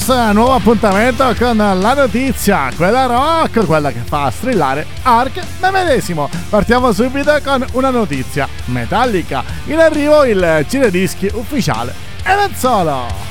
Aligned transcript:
Rockers! 0.00 0.32
Nuovo 0.32 0.54
appuntamento 0.54 1.34
con 1.38 1.56
la 1.56 1.94
notizia, 1.94 2.70
quella 2.76 3.06
rock, 3.06 3.64
quella 3.66 3.90
che 3.90 4.00
fa 4.00 4.30
strillare 4.30 4.86
Ark 5.02 5.40
me 5.60 5.70
medesimo. 5.70 6.28
Partiamo 6.48 6.92
subito 6.92 7.38
con 7.44 7.64
una 7.72 7.90
notizia, 7.90 8.48
Metallica. 8.66 9.44
In 9.66 9.78
arrivo 9.78 10.24
il 10.24 10.64
ciredischi 10.68 11.30
ufficiale 11.34 11.94
e 12.24 12.34
non 12.34 12.54
solo. 12.54 13.29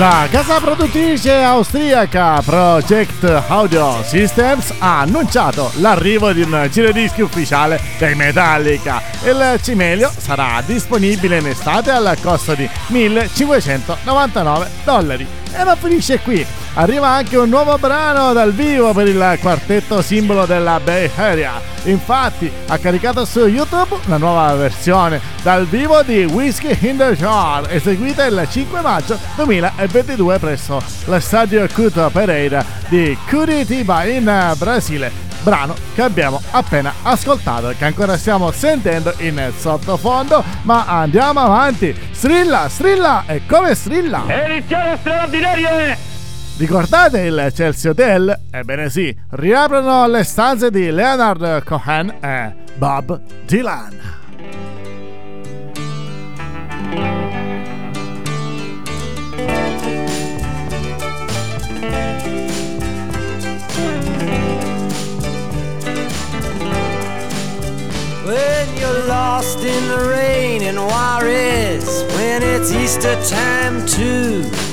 La 0.00 0.26
casa 0.30 0.58
produttrice 0.60 1.42
austriaca 1.42 2.40
Project 2.42 3.22
Audio 3.48 4.02
Systems 4.02 4.72
ha 4.78 5.00
annunciato 5.00 5.70
l'arrivo 5.74 6.32
di 6.32 6.40
un 6.40 6.68
giradischi 6.70 7.20
ufficiale 7.20 7.78
dei 7.98 8.14
Metallica. 8.14 9.02
Il 9.22 9.60
cimelio 9.62 10.10
sarà 10.16 10.62
disponibile 10.64 11.36
in 11.36 11.48
estate 11.48 11.90
al 11.90 12.16
costo 12.22 12.54
di 12.54 12.66
1599 12.86 14.70
dollari. 14.84 15.26
E 15.52 15.64
non 15.64 15.76
finisce 15.76 16.18
qui 16.20 16.46
arriva 16.74 17.08
anche 17.08 17.36
un 17.36 17.48
nuovo 17.48 17.76
brano 17.78 18.32
dal 18.32 18.52
vivo 18.52 18.92
per 18.92 19.08
il 19.08 19.38
quartetto 19.40 20.02
simbolo 20.02 20.46
della 20.46 20.80
Bay 20.80 21.10
Area. 21.14 21.60
Infatti 21.84 22.50
ha 22.66 22.78
caricato 22.78 23.24
su 23.24 23.46
YouTube 23.46 23.96
una 24.06 24.18
nuova 24.18 24.54
versione 24.54 25.20
dal 25.42 25.66
vivo 25.66 26.02
di 26.02 26.24
Whiskey 26.24 26.76
in 26.90 26.98
the 26.98 27.16
Jar, 27.16 27.66
eseguita 27.70 28.26
il 28.26 28.46
5 28.48 28.80
maggio 28.80 29.18
2022 29.36 30.38
presso 30.38 30.82
lo 31.06 31.20
stadio 31.20 31.66
Cuto 31.72 32.08
Pereira 32.10 32.64
di 32.88 33.16
Curitiba 33.28 34.04
in 34.04 34.54
Brasile. 34.56 35.28
Brano 35.42 35.74
che 35.94 36.02
abbiamo 36.02 36.38
appena 36.50 36.92
ascoltato 37.02 37.70
e 37.70 37.76
che 37.76 37.86
ancora 37.86 38.18
stiamo 38.18 38.50
sentendo 38.50 39.14
in 39.18 39.50
sottofondo. 39.56 40.44
Ma 40.62 40.84
andiamo 40.84 41.40
avanti. 41.40 41.96
Strilla 42.10 42.68
strilla! 42.68 43.24
E 43.26 43.46
come 43.46 43.74
strilla? 43.74 44.24
Edizione 44.26 44.98
straordinaria 45.00 46.08
Ricordate 46.60 47.20
il 47.20 47.52
Chelsea 47.54 47.90
Hotel? 47.90 48.38
Ebbene 48.50 48.90
sì, 48.90 49.16
riaprono 49.30 50.06
le 50.06 50.22
stanze 50.24 50.70
di 50.70 50.90
Leonard 50.90 51.64
Cohen 51.64 52.14
e 52.20 52.52
Bob 52.74 53.18
Dylan. 53.46 53.98
When 68.26 68.76
you're 68.76 69.06
lost 69.06 69.64
in 69.64 69.88
the 69.88 70.08
rain 70.14 70.60
in 70.60 70.76
Juarez, 70.76 72.04
when 72.16 72.42
it's 72.42 72.70
Easter 72.70 73.16
time 73.24 73.86
too. 73.86 74.69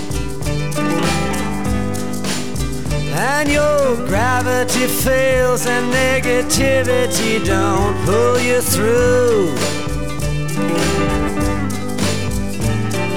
And 3.19 3.50
your 3.50 3.96
gravity 4.06 4.86
fails 4.86 5.66
and 5.66 5.92
negativity 5.92 7.44
don't 7.44 7.96
pull 8.06 8.40
you 8.40 8.62
through. 8.62 9.56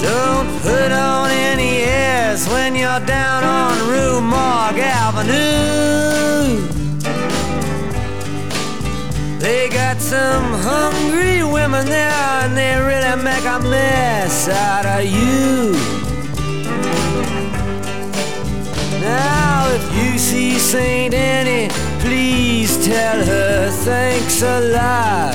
Don't 0.01 0.49
put 0.63 0.91
on 0.91 1.31
any 1.31 1.83
airs 1.83 2.49
when 2.49 2.75
you're 2.75 3.05
down 3.05 3.45
on 3.45 3.77
Rue 3.91 4.23
Morgue 4.23 4.81
Avenue. 4.81 6.57
They 9.39 9.69
got 9.69 10.01
some 10.01 10.55
hungry 10.63 11.45
women 11.45 11.85
there 11.85 12.41
and 12.43 12.57
they 12.57 12.75
really 12.81 13.23
make 13.23 13.45
a 13.45 13.61
mess 13.61 14.49
out 14.49 14.87
of 14.87 15.05
you. 15.05 16.00
See 20.31 20.59
Saint 20.61 21.13
Annie, 21.13 21.69
please 21.99 22.87
tell 22.87 23.19
her 23.25 23.69
thanks 23.85 24.43
a 24.43 24.61
lot. 24.79 25.35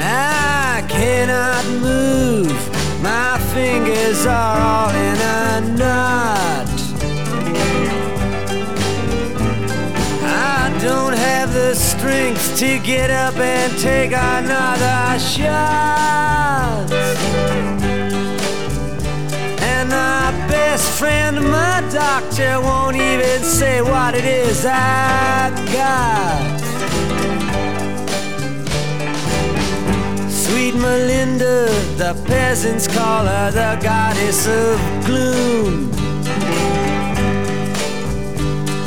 I 0.00 0.82
cannot 0.88 1.64
move, 1.86 2.56
my 3.02 3.36
fingers 3.52 4.24
are 4.24 4.58
all 4.72 4.92
in 5.08 5.18
a 5.40 5.60
knot. 5.78 6.68
I 10.24 10.78
don't 10.80 11.16
have 11.28 11.52
the 11.52 11.74
strength 11.74 12.56
to 12.60 12.78
get 12.78 13.10
up 13.10 13.36
and 13.36 13.78
take 13.78 14.12
another 14.12 15.18
shot. 15.18 15.78
Friend, 20.98 21.36
my 21.36 21.80
doctor, 21.92 22.60
won't 22.60 22.96
even 22.96 23.40
say 23.44 23.80
what 23.80 24.16
it 24.16 24.24
is 24.24 24.66
I 24.66 25.48
got. 25.72 26.60
Sweet 30.28 30.74
Melinda, 30.74 31.68
the 31.96 32.20
peasants 32.26 32.88
call 32.88 33.26
her 33.26 33.50
the 33.52 33.78
goddess 33.80 34.48
of 34.48 34.76
gloom. 35.06 35.92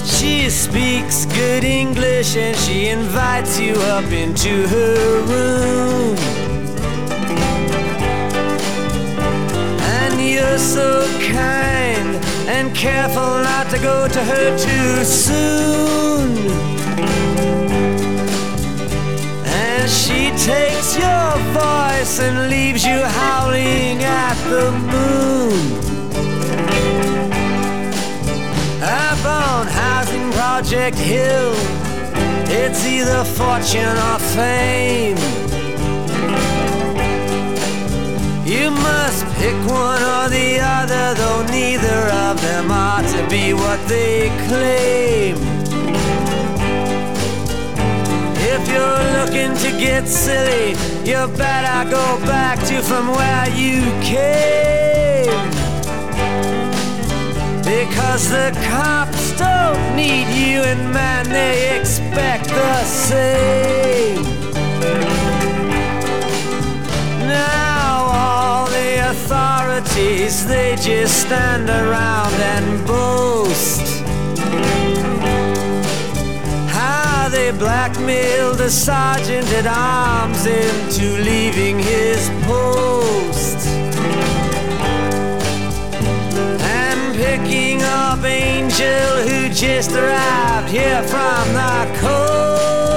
She 0.05 0.49
speaks 0.49 1.25
good 1.25 1.63
English 1.63 2.35
and 2.35 2.57
she 2.57 2.89
invites 2.89 3.57
you 3.57 3.75
up 3.95 4.11
into 4.11 4.67
her 4.67 5.21
room. 5.31 6.17
And 9.97 10.21
you're 10.21 10.57
so 10.57 11.07
kind 11.33 11.70
and 12.47 12.75
careful 12.75 13.41
not 13.43 13.69
to 13.69 13.77
go 13.79 14.07
to 14.07 14.23
her 14.23 14.57
too 14.57 15.03
soon. 15.03 16.37
And 19.45 19.89
she 19.89 20.29
takes 20.45 20.97
your 20.97 21.31
voice 21.53 22.19
and 22.19 22.49
leaves 22.49 22.85
you 22.85 22.99
howling 23.19 24.03
at 24.03 24.35
the 24.49 24.71
moon. 24.71 25.61
Up 28.83 29.25
on 29.25 29.67
Housing 29.67 30.31
Project 30.31 30.97
Hill, 30.97 31.53
it's 32.49 32.85
either 32.85 33.23
fortune 33.23 33.97
or 34.09 34.19
fame. 34.35 35.17
You 38.45 38.69
must 38.71 39.00
pick 39.41 39.57
one 39.65 40.03
or 40.15 40.29
the 40.29 40.59
other, 40.59 41.15
though 41.15 41.43
neither 41.57 42.01
of 42.27 42.39
them 42.41 42.69
ought 42.69 43.07
to 43.15 43.21
be 43.27 43.53
what 43.53 43.79
they 43.87 44.29
claim. 44.47 45.35
If 48.53 48.61
you're 48.71 49.03
looking 49.17 49.53
to 49.63 49.69
get 49.85 50.07
silly, 50.07 50.75
you 51.09 51.19
better 51.45 51.89
go 51.89 52.05
back 52.33 52.59
to 52.67 52.83
from 52.83 53.07
where 53.19 53.49
you 53.63 53.81
came. 54.13 55.49
Because 57.73 58.29
the 58.29 58.49
cops 58.69 59.23
don't 59.39 59.95
need 59.95 60.27
you, 60.41 60.61
and 60.71 60.93
man, 60.93 61.25
they 61.27 61.79
expect 61.79 62.47
the 62.47 62.83
same. 62.83 64.40
They 70.51 70.75
just 70.75 71.21
stand 71.21 71.69
around 71.69 72.33
and 72.33 72.85
boast. 72.87 74.03
How 76.69 77.29
they 77.29 77.51
blackmailed 77.51 78.57
the 78.57 78.69
sergeant 78.69 79.47
at 79.53 79.67
arms 79.67 80.45
into 80.45 81.21
leaving 81.23 81.79
his 81.79 82.29
post. 82.43 83.67
And 86.81 87.15
picking 87.15 87.81
up 87.81 88.23
Angel 88.23 89.27
who 89.27 89.49
just 89.49 89.91
arrived 89.91 90.69
here 90.69 91.03
from 91.03 91.53
the 91.61 91.87
coast. 92.05 92.91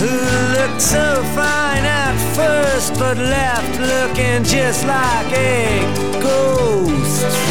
Who 0.00 0.14
looked 0.56 0.82
so 0.82 1.22
fine 1.34 1.84
at 1.84 2.16
first 2.36 2.94
but 2.98 3.16
left 3.16 3.59
looking 3.80 4.44
just 4.44 4.86
like 4.86 5.32
a 5.32 6.20
ghost. 6.22 7.49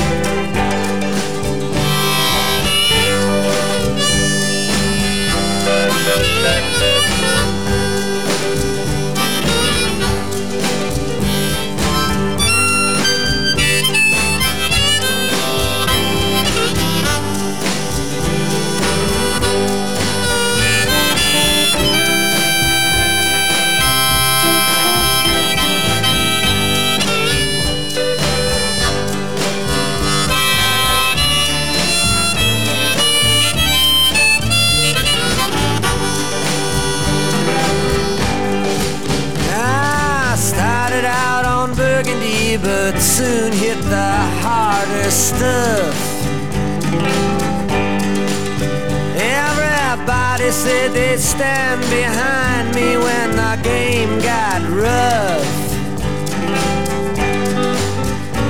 Stand 51.19 51.81
behind 51.89 52.73
me 52.73 52.95
when 52.95 53.31
the 53.35 53.59
game 53.61 54.19
got 54.19 54.61
rough. 54.71 55.45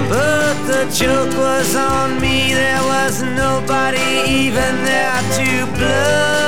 But 0.09 0.55
the 0.67 0.83
joke 0.93 1.35
was 1.35 1.75
on 1.75 2.21
me, 2.21 2.53
there 2.53 2.83
was 2.83 3.23
nobody 3.23 4.09
even 4.27 4.73
there 4.85 5.21
to 5.37 5.65
bluff. 5.77 6.38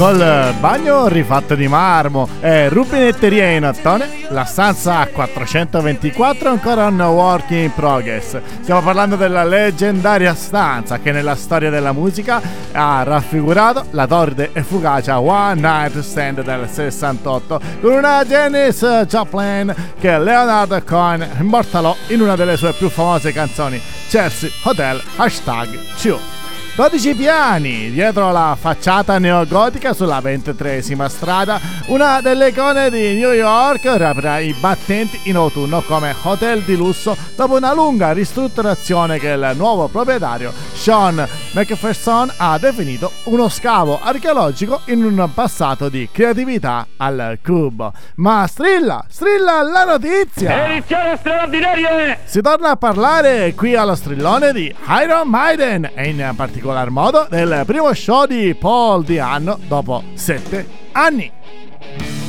Col 0.00 0.54
bagno 0.60 1.08
rifatto 1.08 1.54
di 1.54 1.68
marmo 1.68 2.26
e 2.40 2.70
rubinetteria 2.70 3.50
in 3.50 3.66
ottone, 3.66 4.28
la 4.30 4.44
stanza 4.44 5.06
424 5.06 6.48
è 6.48 6.50
ancora 6.50 6.86
un 6.86 6.98
work 7.02 7.50
in 7.50 7.70
progress. 7.74 8.40
Stiamo 8.62 8.80
parlando 8.80 9.16
della 9.16 9.44
leggendaria 9.44 10.34
stanza 10.34 11.00
che 11.00 11.12
nella 11.12 11.34
storia 11.34 11.68
della 11.68 11.92
musica 11.92 12.40
ha 12.72 13.02
raffigurato 13.02 13.88
la 13.90 14.06
torride 14.06 14.52
e 14.54 14.62
fugacia 14.62 15.20
One 15.20 15.60
Night 15.60 16.00
Stand 16.00 16.44
del 16.44 16.66
68 16.66 17.60
con 17.82 17.92
una 17.92 18.24
Janis 18.24 19.04
Joplin 19.06 19.74
che 20.00 20.18
Leonard 20.18 20.82
Cohen 20.84 21.28
immortalò 21.40 21.94
in 22.06 22.22
una 22.22 22.36
delle 22.36 22.56
sue 22.56 22.72
più 22.72 22.88
famose 22.88 23.34
canzoni 23.34 23.78
Chelsea 24.08 24.48
Hotel 24.62 24.98
Hashtag 25.16 25.78
2. 26.00 26.39
12 26.76 27.14
piani 27.14 27.90
dietro 27.90 28.30
la 28.32 28.56
facciata 28.58 29.18
neogotica 29.18 29.92
sulla 29.92 30.20
ventitresima 30.20 31.08
strada, 31.08 31.60
una 31.86 32.20
delle 32.20 32.48
icone 32.48 32.88
di 32.90 33.14
New 33.14 33.32
York 33.32 33.84
rapirà 33.84 34.38
i 34.38 34.54
battenti 34.58 35.20
in 35.24 35.36
autunno 35.36 35.82
come 35.82 36.14
hotel 36.22 36.62
di 36.62 36.76
lusso 36.76 37.16
dopo 37.36 37.56
una 37.56 37.74
lunga 37.74 38.12
ristrutturazione 38.12 39.18
che 39.18 39.28
il 39.28 39.52
nuovo 39.56 39.88
proprietario 39.88 40.52
Sean 40.72 41.26
McPherson 41.52 42.32
ha 42.36 42.58
definito 42.58 43.10
uno 43.24 43.48
scavo 43.48 43.98
archeologico 44.00 44.82
in 44.86 45.04
un 45.04 45.28
passato 45.34 45.88
di 45.88 46.08
creatività 46.12 46.86
al 46.96 47.40
cubo. 47.42 47.92
Ma 48.16 48.46
strilla, 48.46 49.04
strilla 49.08 49.60
la 49.62 49.84
notizia! 49.84 50.68
Edizione 50.68 51.16
straordinaria! 51.16 52.18
Si 52.22 52.40
torna 52.40 52.70
a 52.70 52.76
parlare 52.76 53.52
qui 53.54 53.74
allo 53.74 53.96
strillone 53.96 54.52
di 54.52 54.72
Iron 55.02 55.28
Maiden 55.28 55.90
e 55.92 56.10
in 56.10 56.32
particolar 56.36 56.88
modo 56.90 57.26
del 57.28 57.64
primo 57.66 57.92
show 57.94 58.26
di 58.26 58.54
Paul 58.54 59.02
di 59.02 59.18
anno 59.18 59.58
dopo 59.66 60.04
sette 60.14 60.64
anni. 60.92 62.19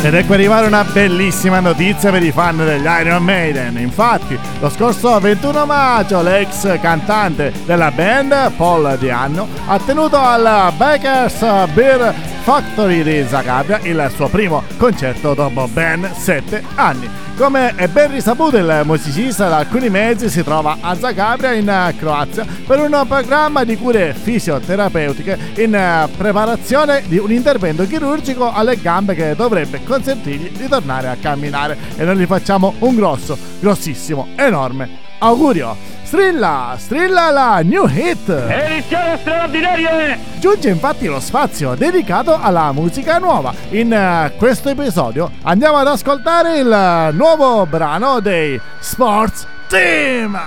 Ed 0.00 0.14
ecco 0.14 0.32
arrivare 0.32 0.66
una 0.66 0.84
bellissima 0.84 1.60
notizia 1.60 2.10
per 2.10 2.22
i 2.22 2.30
fan 2.30 2.56
degli 2.56 2.86
Iron 2.86 3.22
Maiden. 3.22 3.78
Infatti, 3.78 4.38
lo 4.60 4.70
scorso 4.70 5.18
21 5.18 5.66
maggio 5.66 6.22
l'ex 6.22 6.80
cantante 6.80 7.52
della 7.66 7.90
band, 7.90 8.52
Paul 8.52 8.96
Dianno, 8.96 9.46
ha 9.66 9.78
tenuto 9.80 10.16
al 10.16 10.72
Baker's 10.76 11.44
Beer 11.74 12.14
Factory 12.48 13.02
di 13.02 13.26
Zagabria, 13.28 13.78
il 13.82 14.10
suo 14.14 14.26
primo 14.28 14.62
concerto 14.78 15.34
dopo 15.34 15.68
ben 15.68 16.10
7 16.14 16.64
anni. 16.76 17.06
Come 17.36 17.74
è 17.74 17.88
ben 17.88 18.10
risaputo, 18.10 18.56
il 18.56 18.80
musicista 18.86 19.50
da 19.50 19.58
alcuni 19.58 19.90
mesi 19.90 20.30
si 20.30 20.42
trova 20.42 20.78
a 20.80 20.96
Zagabria 20.96 21.52
in 21.52 21.94
Croazia 21.98 22.46
per 22.66 22.80
un 22.80 23.04
programma 23.06 23.64
di 23.64 23.76
cure 23.76 24.14
fisioterapeutiche 24.14 25.38
in 25.56 26.08
preparazione 26.16 27.02
di 27.06 27.18
un 27.18 27.30
intervento 27.32 27.86
chirurgico 27.86 28.50
alle 28.50 28.80
gambe 28.80 29.14
che 29.14 29.36
dovrebbe 29.36 29.84
consentirgli 29.84 30.48
di 30.56 30.68
tornare 30.68 31.08
a 31.08 31.18
camminare 31.20 31.76
e 31.98 32.04
noi 32.04 32.16
gli 32.16 32.24
facciamo 32.24 32.76
un 32.78 32.94
grosso, 32.94 33.36
grossissimo, 33.60 34.28
enorme 34.36 35.07
augurio. 35.18 35.76
Strilla, 36.02 36.74
strilla 36.78 37.30
la 37.30 37.60
new 37.62 37.86
hit! 37.86 38.28
Edizione 38.30 39.18
straordinaria! 39.18 40.18
Giunge 40.38 40.70
infatti 40.70 41.06
lo 41.06 41.20
spazio 41.20 41.74
dedicato 41.74 42.38
alla 42.40 42.72
musica 42.72 43.18
nuova. 43.18 43.52
In 43.70 43.92
uh, 43.92 44.34
questo 44.38 44.70
episodio 44.70 45.30
andiamo 45.42 45.76
ad 45.76 45.86
ascoltare 45.86 46.58
il 46.60 47.10
nuovo 47.12 47.66
brano 47.66 48.20
dei 48.20 48.58
Sports 48.80 49.46
Team! 49.68 50.38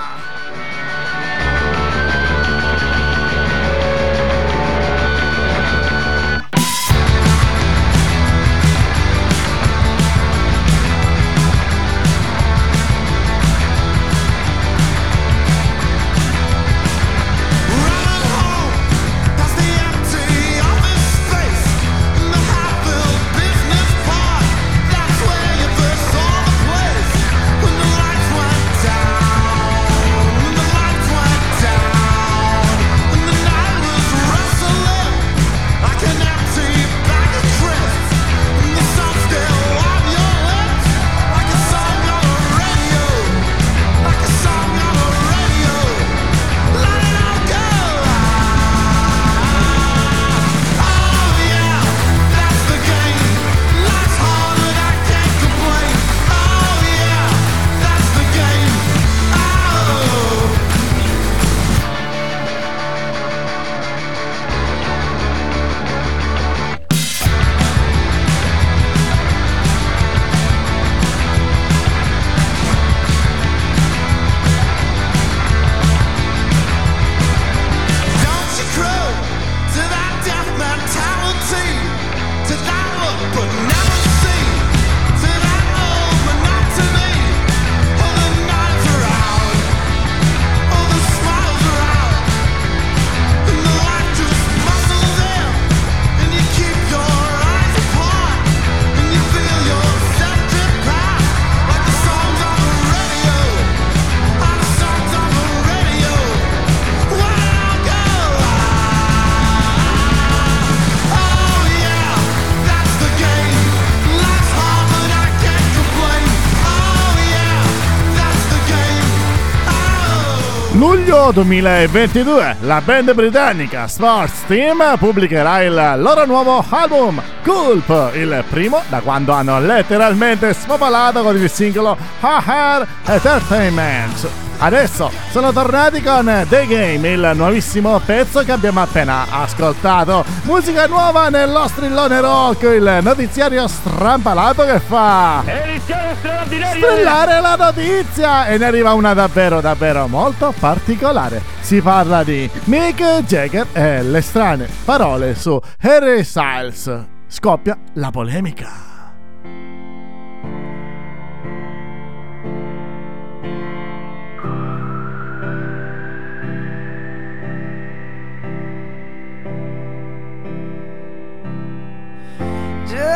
Luglio 121.31 121.43
2022 121.43 122.57
la 122.61 122.81
band 122.83 123.13
britannica 123.13 123.87
Sports 123.87 124.43
Team 124.47 124.97
pubblicherà 124.97 125.61
il 125.63 125.93
loro 125.97 126.25
nuovo 126.25 126.63
album 126.69 127.21
Culp, 127.43 128.11
il 128.15 128.43
primo 128.49 128.81
da 128.89 128.99
quando 128.99 129.31
hanno 129.31 129.59
letteralmente 129.59 130.53
spopolato 130.53 131.23
con 131.23 131.35
il 131.35 131.49
singolo 131.49 131.97
Ha 132.19 132.43
Hair 132.45 132.87
Entertainment. 133.05 134.27
Adesso 134.59 135.11
sono 135.31 135.51
tornati 135.51 136.03
con 136.03 136.45
The 136.47 136.67
Game, 136.67 137.09
il 137.09 137.31
nuovissimo 137.33 137.99
pezzo 138.05 138.43
che 138.43 138.51
abbiamo 138.51 138.81
appena 138.81 139.25
ascoltato. 139.31 140.23
Musica 140.43 140.85
nuova 140.85 141.29
nello 141.29 141.67
strillone 141.67 142.21
rock, 142.21 142.63
il 142.63 142.99
notiziario 143.01 143.67
strampalato 143.67 144.63
che 144.63 144.79
fa. 144.79 145.43
Edizione 145.91 146.15
straordinaria! 146.15 146.87
Strillare 146.87 147.41
la 147.41 147.55
notizia! 147.55 148.47
E 148.47 148.57
ne 148.57 148.65
arriva 148.65 148.93
una 148.93 149.13
davvero, 149.13 149.59
davvero 149.59 150.07
molto 150.07 150.53
particolare. 150.57 151.41
Si 151.59 151.81
parla 151.81 152.23
di 152.23 152.49
Mick 152.65 153.23
Jagger 153.25 153.67
e 153.73 154.01
le 154.01 154.21
strane 154.21 154.67
parole 154.85 155.35
su 155.35 155.59
Harry 155.81 156.23
Styles. 156.23 157.05
Scoppia 157.27 157.77
la 157.93 158.09
polemica. 158.09 158.90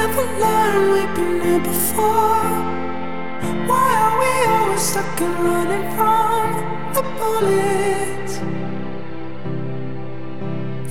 Never 0.00 0.24
learned 0.42 0.92
we've 0.94 1.14
been 1.14 1.40
here 1.42 1.60
before. 1.60 2.48
Why 3.68 3.88
are 4.04 4.16
we 4.22 4.32
always 4.54 4.82
stuck 4.90 5.20
and 5.20 5.34
running 5.44 5.86
from 5.96 6.44
the 6.96 7.02
bullets? 7.18 8.34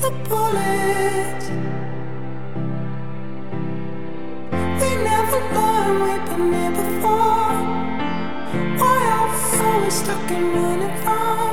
The 0.03 0.11
bullets. 0.29 1.45
We 4.81 4.89
never 5.09 5.39
learned 5.57 5.99
we've 6.05 6.25
been 6.29 6.45
here 6.57 6.73
before. 6.81 7.55
Why 8.81 8.99
are 9.15 9.27
we 9.33 9.39
always 9.67 9.95
stuck 10.03 10.31
and 10.37 10.47
running 10.55 10.95
from 11.03 11.51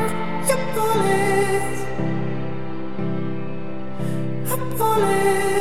your 0.49 0.63
bullets? 0.75 1.81
The 4.51 4.59
bullets. 4.79 5.56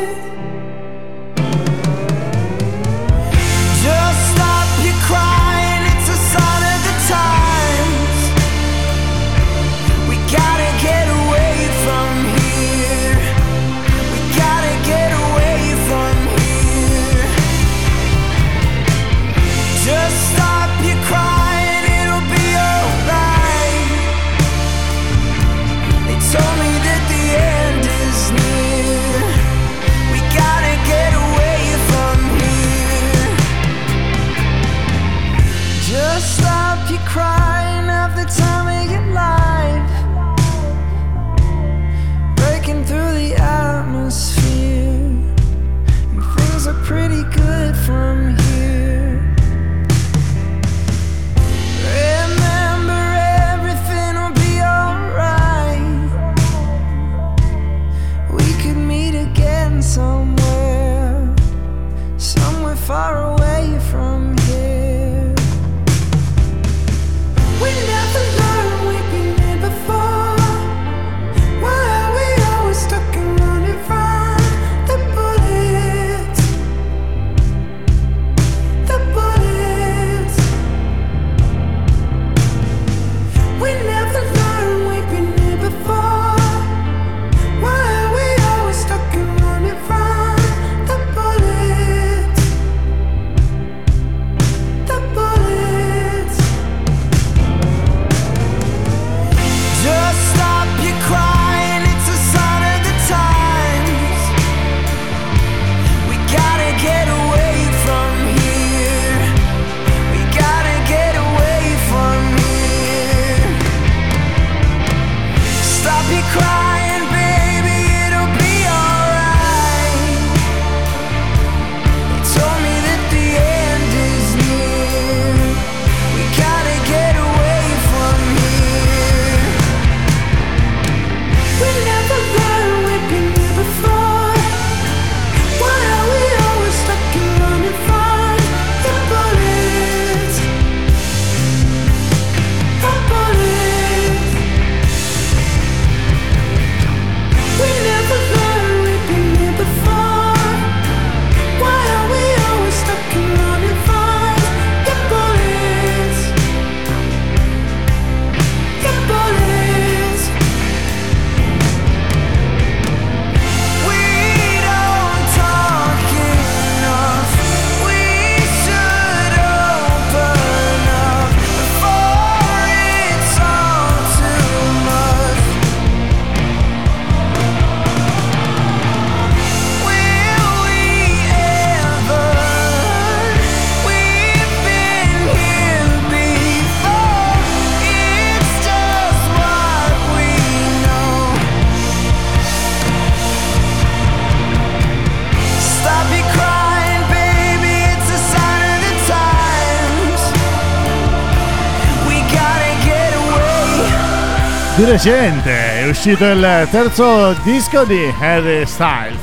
Recente 204.86 205.80
è 205.80 205.88
uscito 205.88 206.26
il 206.26 206.68
terzo 206.70 207.34
disco 207.44 207.84
di 207.86 208.14
Harry 208.20 208.66
Styles, 208.66 209.15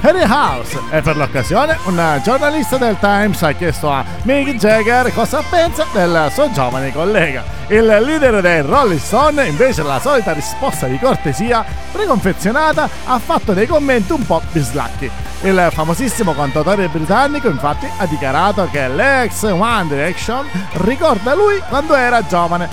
Harry 0.00 0.24
House, 0.26 0.78
e 0.90 1.00
per 1.02 1.16
l'occasione 1.16 1.78
un 1.84 2.20
giornalista 2.22 2.76
del 2.76 2.96
Times 2.98 3.42
ha 3.42 3.52
chiesto 3.52 3.90
a 3.90 4.04
Mick 4.22 4.54
Jagger 4.54 5.12
cosa 5.12 5.42
pensa 5.48 5.86
del 5.92 6.28
suo 6.32 6.50
giovane 6.52 6.92
collega. 6.92 7.58
Il 7.68 7.86
leader 7.86 8.40
dei 8.40 8.62
Rolling 8.62 9.00
Stone, 9.00 9.46
invece 9.46 9.82
della 9.82 10.00
solita 10.00 10.32
risposta 10.32 10.86
di 10.86 10.98
cortesia 10.98 11.64
preconfezionata, 11.92 12.88
ha 13.06 13.18
fatto 13.18 13.52
dei 13.52 13.66
commenti 13.66 14.12
un 14.12 14.26
po' 14.26 14.40
bislacchi. 14.50 15.10
Il 15.42 15.70
famosissimo 15.72 16.34
cantautore 16.34 16.88
britannico 16.88 17.48
infatti 17.48 17.88
ha 17.96 18.04
dichiarato 18.04 18.68
che 18.70 18.88
l'ex 18.88 19.42
One 19.44 19.86
Direction 19.88 20.46
ricorda 20.72 21.34
lui 21.34 21.62
quando 21.66 21.94
era 21.94 22.26
giovane, 22.26 22.68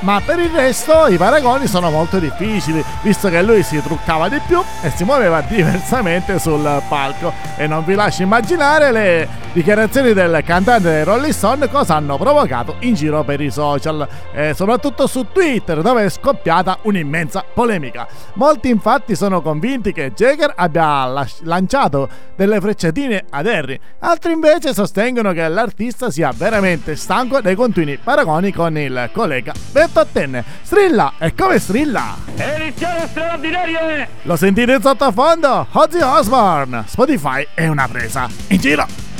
ma 0.00 0.20
per 0.22 0.38
il 0.38 0.50
resto 0.50 1.06
i 1.06 1.16
paragoni 1.16 1.66
sono 1.66 1.90
molto 1.90 2.18
difficili, 2.18 2.84
visto 3.00 3.30
che 3.30 3.40
lui 3.40 3.62
si 3.62 3.80
truccava 3.80 4.28
di 4.28 4.40
più 4.46 4.62
e 4.82 4.92
si 4.94 5.04
muoveva 5.04 5.40
diversamente 5.40 6.21
sul 6.38 6.82
palco. 6.88 7.32
E 7.56 7.66
non 7.66 7.84
vi 7.84 7.94
lascio 7.94 8.22
immaginare 8.22 8.92
le 8.92 9.28
dichiarazioni 9.52 10.12
del 10.12 10.42
cantante 10.44 10.88
dei 10.88 11.04
Rolling 11.04 11.32
Stone 11.32 11.68
cosa 11.68 11.96
hanno 11.96 12.16
provocato 12.16 12.76
in 12.80 12.94
giro 12.94 13.22
per 13.22 13.40
i 13.40 13.50
social, 13.50 14.06
e 14.32 14.54
soprattutto 14.54 15.06
su 15.06 15.26
Twitter 15.32 15.82
dove 15.82 16.04
è 16.04 16.08
scoppiata 16.08 16.78
un'immensa 16.82 17.44
polemica. 17.52 18.06
Molti 18.34 18.68
infatti 18.70 19.14
sono 19.14 19.42
convinti 19.42 19.92
che 19.92 20.12
Jagger 20.14 20.52
abbia 20.56 21.04
las- 21.04 21.42
lanciato 21.42 22.08
delle 22.34 22.60
frecciatine 22.60 23.24
ad 23.30 23.46
Harry, 23.46 23.78
altri 24.00 24.32
invece 24.32 24.72
sostengono 24.72 25.32
che 25.32 25.46
l'artista 25.48 26.10
sia 26.10 26.32
veramente 26.34 26.96
stanco 26.96 27.40
dei 27.40 27.54
continui 27.54 27.98
paragoni 28.02 28.52
con 28.52 28.76
il 28.78 29.10
collega 29.12 29.52
ventottenne. 29.72 30.44
Strilla! 30.62 31.12
E 31.18 31.34
come 31.34 31.58
strilla? 31.58 32.16
Edizione 32.36 33.06
straordinaria! 33.08 33.80
eh. 33.96 34.08
Lo 34.22 34.36
sentite 34.36 34.72
in 34.72 34.80
sottofondo? 34.80 35.66
Ozzy 35.72 36.00
Osbourne! 36.14 36.84
Spotify 36.86 37.46
è 37.54 37.68
una 37.68 37.88
presa 37.88 38.28
in 38.48 38.58
giro! 38.58 39.11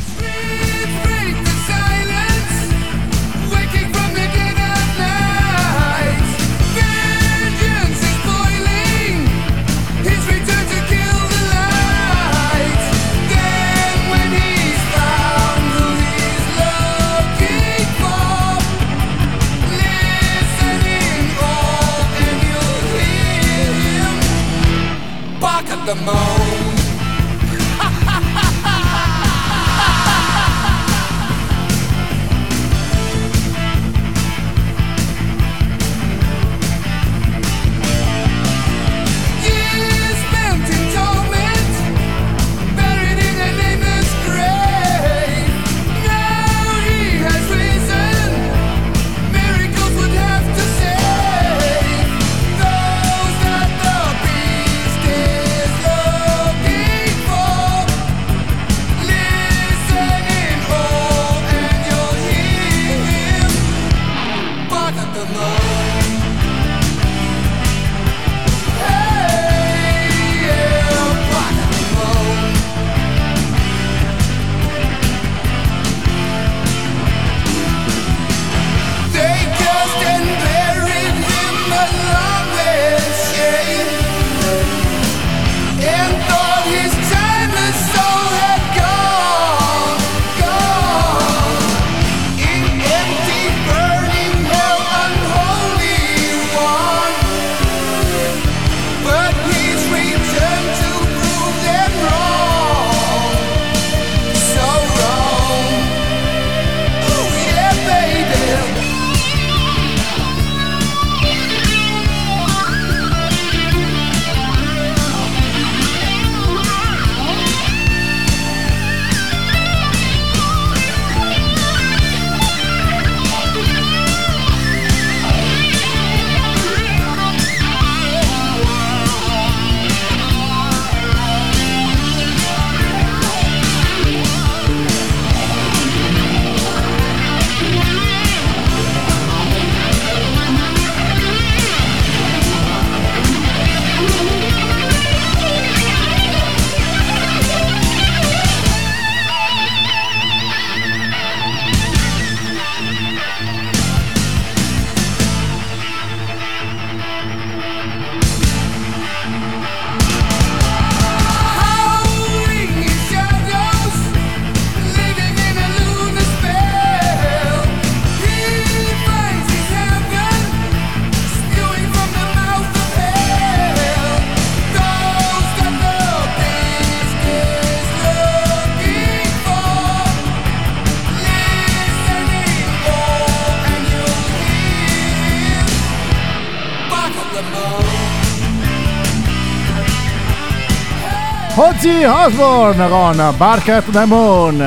Ozzy 191.54 192.02
Osbourne 192.04 192.88
con 192.88 193.34
Bark 193.36 193.68
at 193.68 193.90
the 193.90 194.06
Moon. 194.06 194.58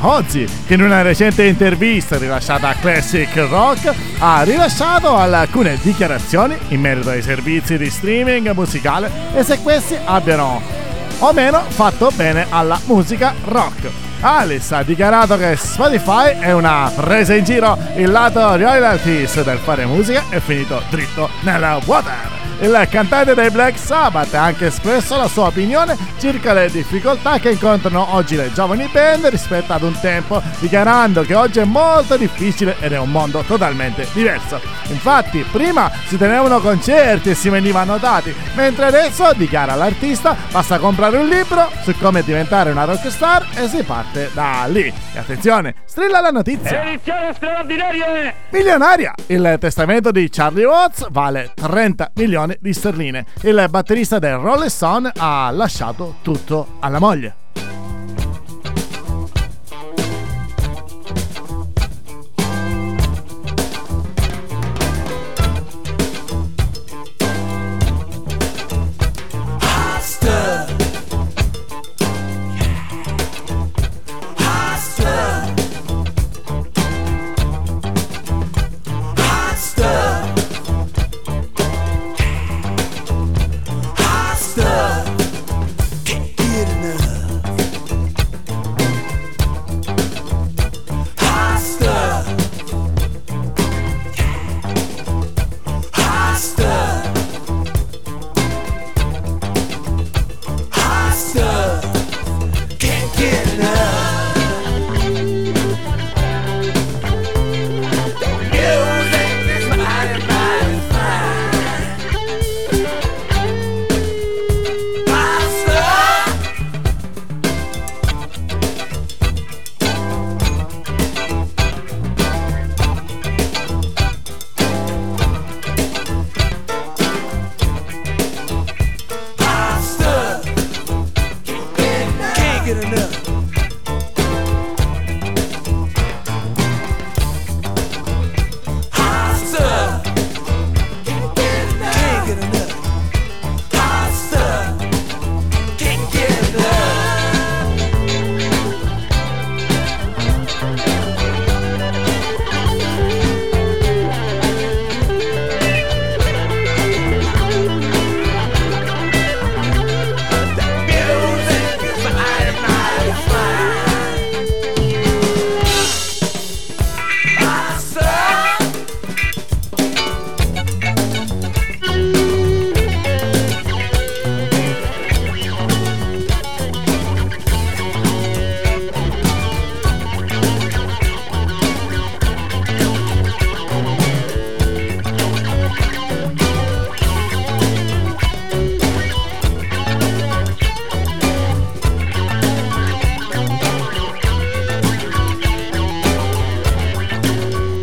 Ozzy, 0.00 0.44
che 0.66 0.74
in 0.74 0.82
una 0.82 1.00
recente 1.00 1.44
intervista 1.44 2.18
rilasciata 2.18 2.70
a 2.70 2.74
Classic 2.74 3.32
Rock, 3.48 3.94
ha 4.18 4.42
rilasciato 4.42 5.16
alcune 5.16 5.78
dichiarazioni 5.80 6.58
in 6.70 6.80
merito 6.80 7.10
ai 7.10 7.22
servizi 7.22 7.78
di 7.78 7.88
streaming 7.88 8.50
musicale 8.54 9.08
e 9.34 9.44
se 9.44 9.60
questi 9.60 9.96
abbiano 10.04 10.60
o 11.20 11.32
meno 11.32 11.62
fatto 11.68 12.10
bene 12.12 12.46
alla 12.50 12.80
musica 12.86 13.32
rock. 13.44 14.11
Alice 14.24 14.72
ha 14.72 14.84
dichiarato 14.84 15.36
che 15.36 15.56
Spotify 15.56 16.38
è 16.38 16.52
una 16.52 16.90
presa 16.94 17.34
in 17.34 17.42
giro, 17.42 17.76
il 17.96 18.08
lato 18.08 18.56
royalties 18.56 19.42
del 19.42 19.58
fare 19.58 19.84
musica 19.84 20.22
è 20.28 20.38
finito 20.38 20.80
dritto 20.90 21.28
nella 21.40 21.80
water. 21.84 22.40
Il 22.60 22.86
cantante 22.88 23.34
dei 23.34 23.50
Black 23.50 23.76
Sabbath 23.76 24.32
ha 24.34 24.44
anche 24.44 24.66
espresso 24.66 25.16
la 25.16 25.26
sua 25.26 25.46
opinione 25.46 25.96
circa 26.20 26.52
le 26.52 26.70
difficoltà 26.70 27.40
che 27.40 27.50
incontrano 27.50 28.14
oggi 28.14 28.36
le 28.36 28.52
giovani 28.52 28.88
band 28.92 29.26
rispetto 29.26 29.72
ad 29.72 29.82
un 29.82 29.98
tempo, 29.98 30.40
dichiarando 30.60 31.22
che 31.22 31.34
oggi 31.34 31.58
è 31.58 31.64
molto 31.64 32.16
difficile 32.16 32.76
ed 32.78 32.92
è 32.92 32.98
un 32.98 33.10
mondo 33.10 33.42
totalmente 33.44 34.06
diverso. 34.12 34.60
Infatti, 34.90 35.44
prima 35.50 35.90
si 36.06 36.16
tenevano 36.16 36.60
concerti 36.60 37.30
e 37.30 37.34
si 37.34 37.48
venivano 37.48 37.98
dati, 37.98 38.32
mentre 38.54 38.86
adesso, 38.86 39.32
dichiara 39.34 39.74
l'artista, 39.74 40.36
basta 40.52 40.78
comprare 40.78 41.16
un 41.16 41.26
libro 41.26 41.68
su 41.82 41.92
come 41.98 42.22
diventare 42.22 42.70
una 42.70 42.84
rockstar 42.84 43.44
e 43.54 43.66
si 43.66 43.82
parte 43.82 44.11
da 44.32 44.66
lì. 44.68 44.92
E 45.14 45.18
attenzione, 45.18 45.74
strilla 45.84 46.20
la 46.20 46.30
notizia! 46.30 46.84
Edizione 46.84 47.32
straordinaria! 47.34 48.34
Milionaria! 48.50 49.14
Il 49.26 49.56
testamento 49.58 50.10
di 50.10 50.28
Charlie 50.30 50.64
Watts 50.64 51.08
vale 51.10 51.52
30 51.54 52.12
milioni 52.14 52.56
di 52.60 52.72
sterline. 52.72 53.26
Il 53.42 53.66
batterista 53.68 54.18
del 54.18 54.36
Rolling 54.36 54.70
Stone 54.70 55.12
ha 55.16 55.50
lasciato 55.50 56.16
tutto 56.22 56.76
alla 56.80 56.98
moglie. 56.98 57.41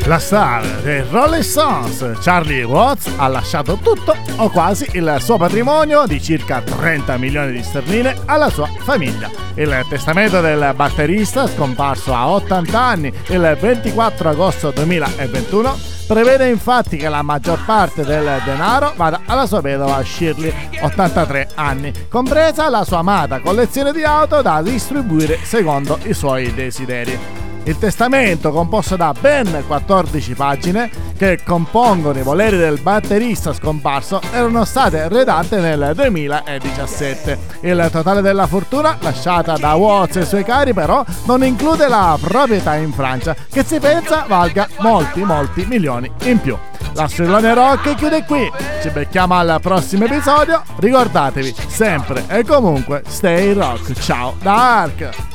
La 0.09 0.17
star 0.17 0.65
dei 0.81 1.03
Rolling 1.07 1.43
Stones, 1.43 2.17
Charlie 2.21 2.63
Watts, 2.63 3.13
ha 3.17 3.27
lasciato 3.27 3.77
tutto 3.77 4.17
o 4.37 4.49
quasi 4.49 4.87
il 4.93 5.17
suo 5.19 5.37
patrimonio 5.37 6.07
di 6.07 6.19
circa 6.19 6.63
30 6.63 7.15
milioni 7.17 7.51
di 7.51 7.61
sterline 7.61 8.15
alla 8.25 8.49
sua 8.49 8.67
famiglia. 8.79 9.29
Il 9.53 9.85
testamento 9.87 10.41
del 10.41 10.73
batterista, 10.75 11.45
scomparso 11.45 12.15
a 12.15 12.27
80 12.27 12.81
anni 12.81 13.13
il 13.27 13.57
24 13.61 14.29
agosto 14.29 14.71
2021, 14.71 15.77
prevede 16.07 16.49
infatti 16.49 16.97
che 16.97 17.07
la 17.07 17.21
maggior 17.21 17.63
parte 17.63 18.03
del 18.03 18.41
denaro 18.43 18.93
vada 18.95 19.21
alla 19.27 19.45
sua 19.45 19.61
vedova 19.61 20.03
Shirley, 20.03 20.51
83 20.81 21.49
anni, 21.53 21.93
compresa 22.09 22.67
la 22.67 22.83
sua 22.83 22.97
amata 22.97 23.41
collezione 23.41 23.93
di 23.93 24.03
auto 24.03 24.41
da 24.41 24.59
distribuire 24.63 25.37
secondo 25.43 25.99
i 26.05 26.15
suoi 26.15 26.51
desideri. 26.51 27.38
Il 27.69 27.77
testamento, 27.77 28.49
composto 28.49 28.95
da 28.95 29.13
ben 29.13 29.63
14 29.67 30.33
pagine, 30.33 30.89
che 31.15 31.37
compongono 31.45 32.17
i 32.17 32.23
voleri 32.23 32.57
del 32.57 32.81
batterista 32.81 33.53
scomparso, 33.53 34.19
erano 34.31 34.65
state 34.65 35.07
redatte 35.07 35.59
nel 35.59 35.91
2017. 35.93 37.37
Il 37.61 37.87
totale 37.91 38.21
della 38.21 38.47
fortuna 38.47 38.97
lasciata 39.01 39.55
da 39.55 39.75
Watts 39.75 40.15
e 40.15 40.21
i 40.21 40.25
suoi 40.25 40.43
cari, 40.43 40.73
però, 40.73 41.05
non 41.25 41.43
include 41.43 41.87
la 41.87 42.17
proprietà 42.19 42.73
in 42.73 42.91
Francia, 42.91 43.35
che 43.47 43.63
si 43.63 43.77
pensa 43.77 44.25
valga 44.27 44.67
molti, 44.79 45.21
molti 45.21 45.63
milioni 45.65 46.11
in 46.23 46.41
più. 46.41 46.57
La 46.93 47.07
Strillone 47.07 47.53
Rock 47.53 47.93
chiude 47.93 48.25
qui. 48.25 48.51
Ci 48.81 48.89
becchiamo 48.89 49.35
al 49.35 49.59
prossimo 49.61 50.05
episodio. 50.05 50.63
Ricordatevi 50.77 51.53
sempre 51.67 52.23
e 52.29 52.43
comunque, 52.43 53.03
stay 53.07 53.53
rock. 53.53 53.93
Ciao 53.93 54.33
da! 54.41 55.28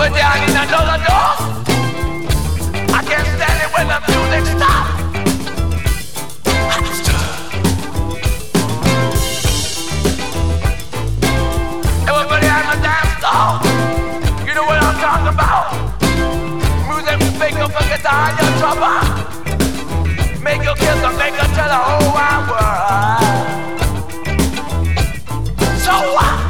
Was 0.00 0.08
down 0.16 0.40
in 0.40 0.56
another 0.56 0.98
door. 1.04 1.30
I 2.88 3.00
can't 3.04 3.28
stand 3.36 3.58
it 3.60 3.68
when 3.76 3.86
the 3.86 4.00
music 4.08 4.44
stops. 4.56 4.96
Down 12.06 12.64
the 12.70 12.76
dance. 12.80 13.24
You 14.46 14.52
know 14.54 14.64
what 14.64 14.78
I'm 14.80 14.96
talking 15.04 15.28
about? 15.34 15.68
Music 16.88 17.20
make 17.38 17.56
you 17.60 17.68
forget 17.68 18.00
all 18.08 18.32
your 18.40 18.52
trouble. 18.56 19.04
Make 20.40 20.62
you 20.62 20.74
kiss 20.76 21.04
and 21.04 21.14
make 21.18 21.34
you 21.34 21.46
tell 21.52 21.68
the 21.68 21.76
whole 21.76 22.10
wide 22.16 22.48
world. 22.48 23.20
So 25.78 25.92
what? 26.14 26.49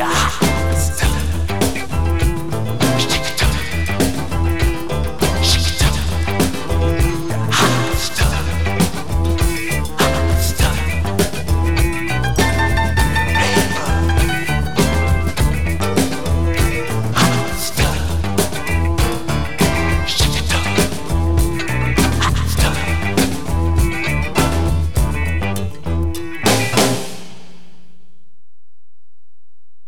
Yeah. 0.00 0.29